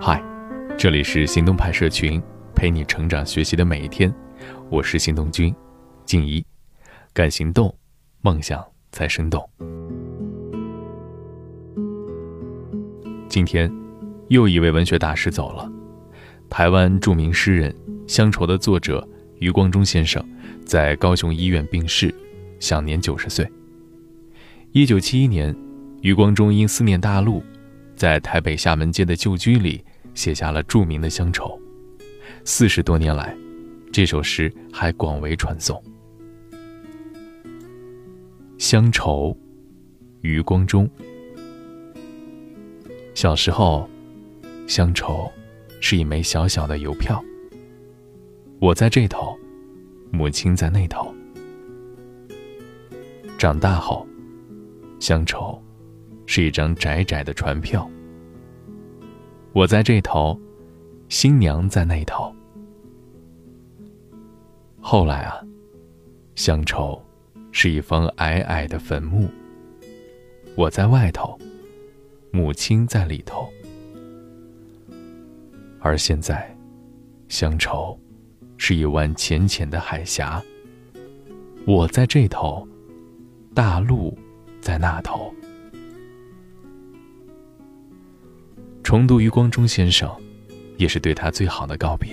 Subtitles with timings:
[0.00, 0.20] 嗨，
[0.76, 2.20] 这里是行动派社群，
[2.52, 4.12] 陪你成长学习的每一天。
[4.68, 5.54] 我是行动君
[6.04, 6.44] 静怡，
[7.12, 7.72] 敢行动，
[8.20, 9.48] 梦想才生动。
[13.28, 13.72] 今天，
[14.28, 15.70] 又一位文学大师走了。
[16.50, 17.70] 台湾著名诗人
[18.12, 19.06] 《乡愁》的作者
[19.38, 20.22] 余光中先生，
[20.66, 22.12] 在高雄医院病逝，
[22.58, 23.48] 享年九十岁。
[24.72, 25.54] 一九七一年，
[26.02, 27.44] 余光中因思念大陆。
[27.96, 29.84] 在台北厦门街的旧居里，
[30.14, 31.58] 写下了著名的《乡愁》。
[32.44, 33.36] 四十多年来，
[33.92, 35.82] 这首诗还广为传颂。
[38.58, 39.30] 《乡愁》，
[40.22, 40.88] 余光中。
[43.14, 43.88] 小时候，
[44.66, 45.30] 乡愁
[45.80, 47.22] 是一枚小小的邮票。
[48.60, 49.38] 我在这头，
[50.10, 51.14] 母亲在那头。
[53.38, 54.06] 长大后，
[54.98, 55.60] 乡愁。
[56.26, 57.88] 是一张窄窄的船票。
[59.52, 60.38] 我在这头，
[61.08, 62.34] 新娘在那头。
[64.80, 65.40] 后来啊，
[66.34, 67.00] 乡愁
[67.52, 69.28] 是一方矮矮的坟墓。
[70.56, 71.38] 我在外头，
[72.30, 73.48] 母亲在里头。
[75.80, 76.56] 而现在，
[77.28, 77.98] 乡愁
[78.56, 80.42] 是一湾浅浅的海峡。
[81.66, 82.66] 我在这头，
[83.54, 84.16] 大陆
[84.60, 85.32] 在那头。
[88.94, 90.08] 重读余光中先生，
[90.76, 92.10] 也是对他最好的告别。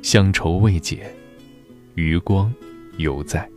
[0.00, 1.12] 乡愁未解，
[1.96, 2.54] 余光
[2.98, 3.50] 犹在。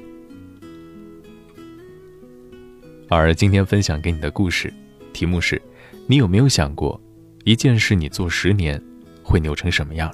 [3.10, 4.74] 而今天分享给你的故事，
[5.14, 5.62] 题目是：
[6.08, 7.00] 你有没有想过，
[7.44, 8.84] 一件事你做十年，
[9.22, 10.12] 会扭成什么样？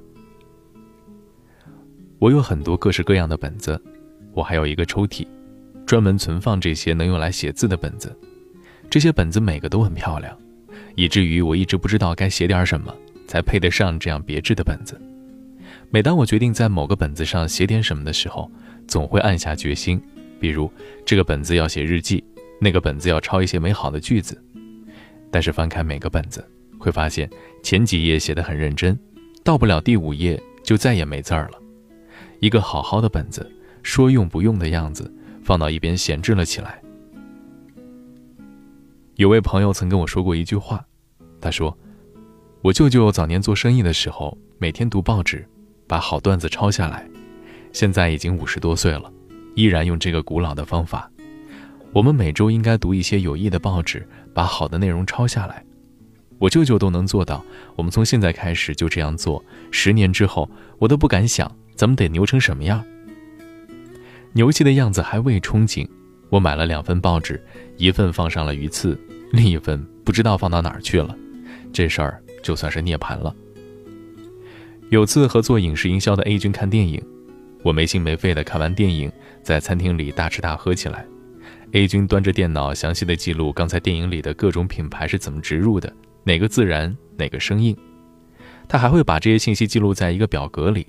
[2.20, 3.82] 我有很多各式各样的本子，
[4.34, 5.26] 我还有一个抽屉，
[5.86, 8.14] 专门存放这些能用来写字的本子。
[8.90, 10.38] 这些本子每个都很漂亮。
[10.96, 12.94] 以至于我一直不知道该写点什么
[13.28, 15.00] 才配得上这样别致的本子。
[15.90, 18.50] 每当我决定在某个本子上写点什么的时候，
[18.88, 20.02] 总会暗下决心，
[20.40, 20.72] 比如
[21.06, 22.24] 这个本子要写日记，
[22.60, 24.42] 那个本子要抄一些美好的句子。
[25.32, 26.46] 但是翻开每个本子，
[26.78, 27.30] 会发现
[27.62, 28.98] 前几页写得很认真，
[29.44, 31.62] 到不了第五页就再也没字儿了。
[32.40, 33.50] 一个好好的本子，
[33.84, 36.82] 说用不用的样子，放到一边闲置了起来。
[39.16, 40.86] 有位朋友曾跟我说过一句话，
[41.46, 41.78] 他说
[42.64, 45.48] ：“我舅舅早年做生意的时候，每天读报纸，
[45.86, 47.08] 把好段子抄下来。
[47.72, 49.14] 现在已经五十多岁了，
[49.54, 51.08] 依然用这个古老的方法。
[51.94, 55.64] 我们每周应该读一些有益的报纸，把好的内容抄下来。
[56.40, 57.46] 我舅舅都能做到，
[57.76, 59.46] 我们从现在开始就这样做。
[59.70, 62.84] 十年之后，我都不敢想咱们得牛成什么样。
[64.34, 65.88] 牛气的样子还未憧憬。”
[66.32, 67.40] 我买了两份报纸，
[67.78, 69.00] 一份放上了鱼刺，
[69.32, 71.16] 另一份不知道放到哪儿去了。
[71.76, 73.36] 这事儿就算是涅槃了。
[74.90, 77.04] 有次和做影视营销的 A 君看电影，
[77.64, 79.12] 我没心没肺的看完电影，
[79.44, 81.06] 在餐厅里大吃大喝起来。
[81.74, 85.94] A 君端着电脑，详细的记录刚才电影里的各种品牌是怎么植入的，
[86.24, 87.76] 哪个自然，哪个生硬。
[88.70, 90.88] 他还会把这些信息记录在一个表格里，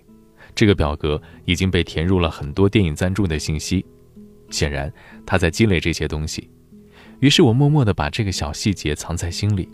[0.55, 3.85] 这个表格已经被填入了很多电影赞助的信息。
[4.51, 4.93] 显然，
[5.27, 6.49] 他在积累这些东西。
[7.19, 9.69] 于是我默默地把这个小细节藏在心里。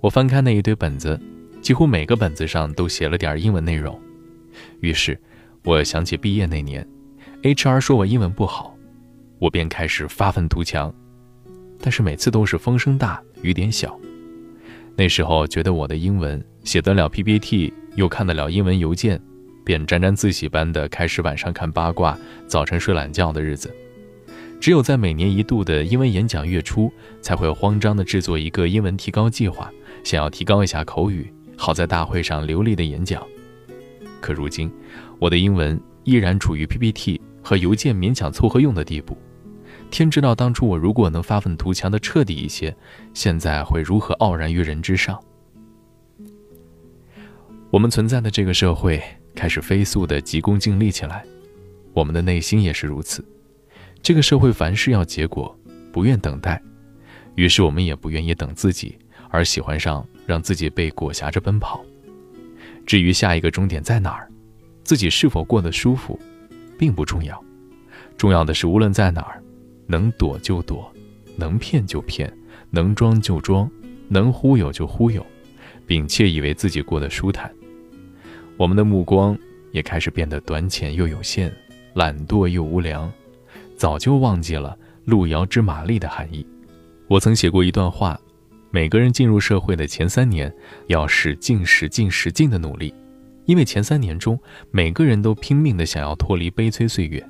[0.00, 1.18] 我翻开那一堆本子，
[1.60, 3.98] 几乎每个本子上都写了点英文内容。
[4.80, 5.18] 于是，
[5.64, 6.86] 我想起毕业那年
[7.42, 8.76] ，HR 说我英文不好，
[9.38, 10.92] 我便开始发愤图强。
[11.80, 13.98] 但是每次都是风声大雨点小。
[14.96, 19.20] 那时候觉得我的英文写得了 PPT，又看得了英文邮件。
[19.62, 23.72] 便沾沾自喜般的开始晚上看八卦，早晨睡懒觉的日子。
[24.60, 29.72] 只有在每年一度的英文演讲月初，才会慌张地制作一个英文提高计划，
[30.04, 33.26] 想要提高一下口语，好在大会上流利的演讲。
[34.20, 34.70] 可如今，
[35.18, 39.16] 我的英文依然处于 PPT 和邮件勉强凑合用的地步。
[39.90, 42.76] 天知道当初我如果能发愤图强的彻底一些，
[43.14, 45.18] 现在会如何傲然于人之上。
[47.70, 49.02] 我们存在的这个社会。
[49.32, 51.24] 开始飞速的急功近利起来，
[51.94, 53.24] 我们的内心也是如此。
[54.02, 55.56] 这个社会凡事要结果，
[55.92, 56.60] 不愿等待，
[57.34, 58.98] 于是我们也不愿意等自己，
[59.28, 61.84] 而喜欢上让自己被裹挟着奔跑。
[62.86, 64.28] 至于下一个终点在哪儿，
[64.82, 66.18] 自己是否过得舒服，
[66.78, 67.40] 并不重要，
[68.16, 69.42] 重要的是无论在哪儿，
[69.86, 70.90] 能躲就躲，
[71.36, 72.32] 能骗就骗，
[72.70, 73.70] 能装就装，
[74.08, 75.24] 能忽悠就忽悠，
[75.86, 77.52] 并且以为自己过得舒坦。
[78.56, 79.38] 我们的目光
[79.72, 81.54] 也开始变得短浅又有限，
[81.94, 83.12] 懒惰又无良，
[83.80, 86.46] 早就忘记了路遥知马力的含义。
[87.08, 88.20] 我曾写过一段话，
[88.70, 90.54] 每个人进入社会的前三年，
[90.88, 92.92] 要使劲、使劲、使劲的努力，
[93.46, 94.38] 因为前三年中，
[94.70, 97.26] 每个人都拼命的想要脱离悲催岁月。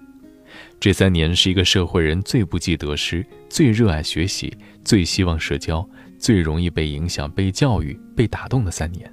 [0.81, 4.53] 这三年是一个社会人最不计得失、最热爱学习、
[4.85, 5.89] 最希望社交、
[6.19, 9.09] 最容易被影响、被教育、被打动的三年。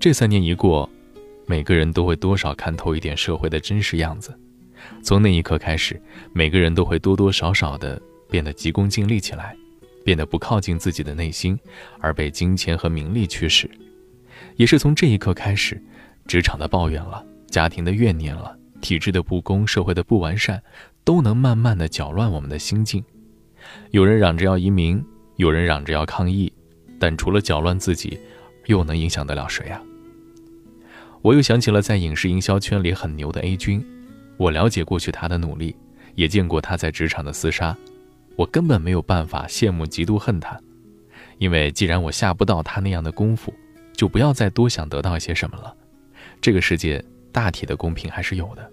[0.00, 0.88] 这三年一过，
[1.44, 4.34] 每个人都会多少看透一点社会的真实样子。
[5.02, 6.00] 从那一刻开始，
[6.32, 9.56] 每个人都会多多少少的变得急功近利起来，
[10.04, 11.58] 变得不靠近自己的内心，
[12.00, 13.70] 而被金钱和名利驱使。
[14.56, 15.82] 也是从这一刻开始，
[16.26, 18.56] 职场的抱怨了，家庭的怨念了。
[18.80, 20.62] 体制的不公，社会的不完善，
[21.04, 23.04] 都能慢慢的搅乱我们的心境。
[23.90, 25.04] 有人嚷着要移民，
[25.36, 26.50] 有人嚷着要抗议，
[26.98, 28.18] 但除了搅乱自己，
[28.66, 29.82] 又能影响得了谁啊？
[31.20, 33.84] 我又想起了在影视营销圈里很牛的 A 君，
[34.40, 35.76] 我了解过去他的努力，
[36.14, 37.76] 也见过他在职场的厮杀，
[38.36, 40.58] 我根本没有办法羡慕、嫉妒、恨他，
[41.36, 43.52] 因为既然我下不到他那样的功夫，
[43.92, 45.76] 就不要再多想得到一些什么了。
[46.40, 47.04] 这个世界。
[47.32, 48.70] 大体的公平还是有的，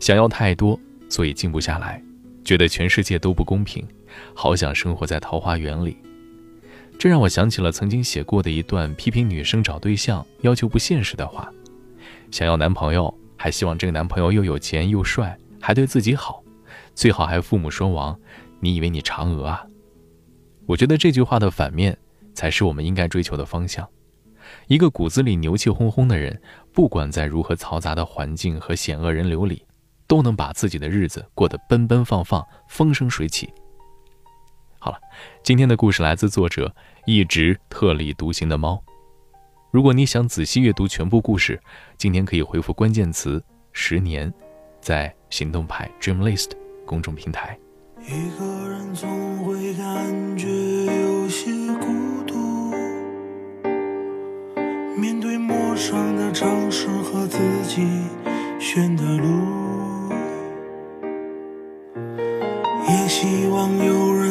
[0.00, 0.76] 想要太多，
[1.08, 2.02] 所以静不下来，
[2.44, 3.86] 觉得全世界都不公平，
[4.34, 5.96] 好想生活在桃花源里。
[6.98, 11.48] 这让我想起了曾经写过的一段批评女生找对象要求不现实的话：
[12.32, 16.42] 想要男朋友，还希望这个男朋友又有钱又帅，还对自己好，
[16.94, 18.18] 最好还父母双亡。
[18.58, 19.66] 你以为你嫦娥啊？
[20.64, 21.94] 我觉得这句话的反面，
[22.32, 23.86] 才是我们应该追求的方向。
[24.66, 26.40] 一个骨子里牛气哄哄的人，
[26.72, 29.62] 不管在如何嘈杂的环境和险恶人流里，
[30.06, 33.52] 都能把自己的日子过得奔奔放放、风生水起。
[34.78, 34.96] 好了，
[35.42, 36.74] 今天的故事来自作者
[37.04, 38.82] 一直特立独行的猫。
[39.74, 41.60] 如果你想仔细阅读全部故事，
[41.98, 43.42] 今天可以回复关键词
[43.74, 44.32] “十年”，
[44.80, 46.50] 在行动派 Dream List
[46.86, 47.58] 公众平台。
[48.00, 51.50] 一个人总会感觉有些
[51.80, 52.36] 孤独。
[54.96, 57.84] 面对陌生的城市和自己
[58.60, 59.26] 选的路，
[62.88, 64.23] 也希望有人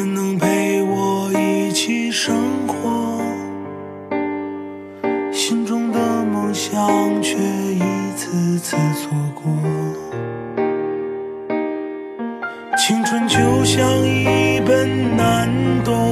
[12.76, 15.48] 青春就像一本难
[15.84, 16.10] 懂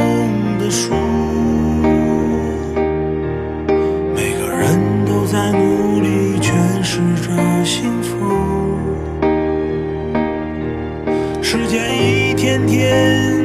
[0.58, 0.94] 的书。
[4.14, 8.16] 每个人都在努力诠释着幸福，
[11.42, 13.41] 时间一天天、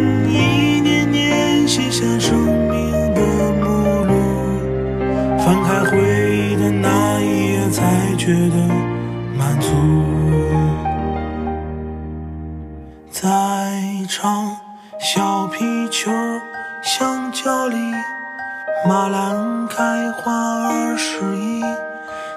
[20.20, 21.64] 花儿十一，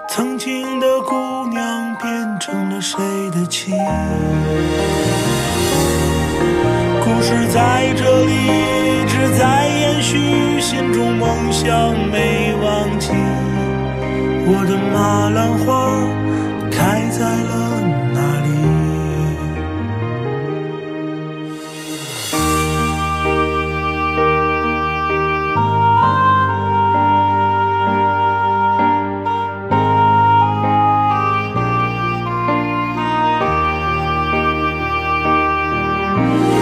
[0.07, 3.01] 曾经的姑娘变成了谁
[3.31, 3.73] 的妻？
[7.03, 13.09] 故事在这里一直在延续，心中梦想没忘记。
[14.47, 16.05] 我的马兰花
[36.31, 36.60] Bye.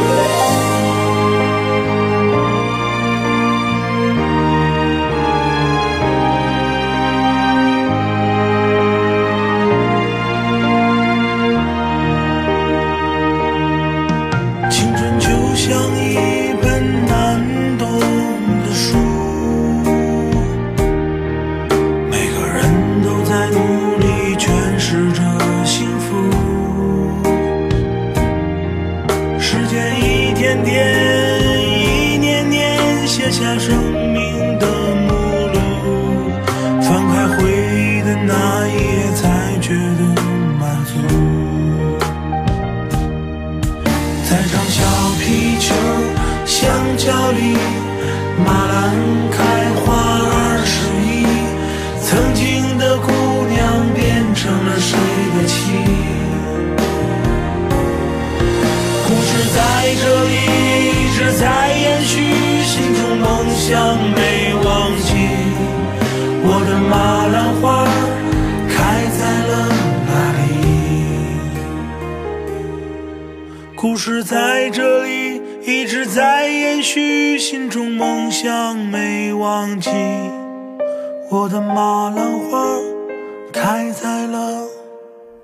[59.88, 60.34] 在这里
[60.92, 62.20] 一直在延续
[62.62, 65.14] 心中梦想没忘记
[66.44, 67.86] 我的马兰花
[68.68, 68.76] 开
[69.16, 69.52] 在了
[70.06, 70.44] 哪里
[73.74, 79.88] 故事在这里一直在延续心中梦想没忘记
[81.30, 82.76] 我的马兰花
[83.54, 84.66] 开在了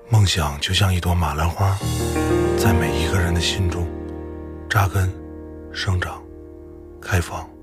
[0.07, 1.75] 梦想就像一朵马兰花
[2.59, 3.94] 在每一个人的心中
[4.75, 5.09] 扎根、
[5.71, 6.21] 生长、
[6.99, 7.54] 开放。